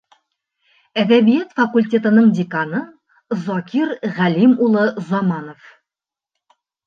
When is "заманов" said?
5.13-5.69